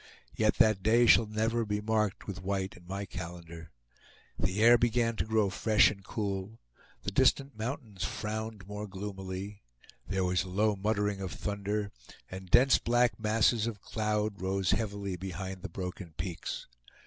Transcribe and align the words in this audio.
Yet 0.35 0.55
that 0.55 0.81
day 0.81 1.05
shall 1.05 1.27
never 1.27 1.63
be 1.63 1.79
marked 1.79 2.25
with 2.25 2.41
white 2.41 2.75
in 2.75 2.87
my 2.87 3.05
calendar. 3.05 3.69
The 4.35 4.59
air 4.63 4.75
began 4.79 5.15
to 5.17 5.25
grow 5.25 5.51
fresh 5.51 5.91
and 5.91 6.03
cool, 6.03 6.59
the 7.03 7.11
distant 7.11 7.55
mountains 7.55 8.03
frowned 8.03 8.65
more 8.65 8.87
gloomily, 8.87 9.61
there 10.07 10.25
was 10.25 10.41
a 10.41 10.49
low 10.49 10.75
muttering 10.75 11.21
of 11.21 11.31
thunder, 11.33 11.91
and 12.31 12.49
dense 12.49 12.79
black 12.79 13.19
masses 13.19 13.67
of 13.67 13.79
cloud 13.81 14.41
rose 14.41 14.71
heavily 14.71 15.17
behind 15.17 15.61
the 15.61 15.69
broken 15.69 16.13
peaks. 16.17 16.65